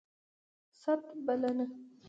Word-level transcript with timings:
ست... 0.79 1.03
بلنه 1.27 1.67